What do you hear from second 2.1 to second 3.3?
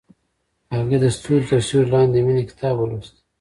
د مینې کتاب ولوست.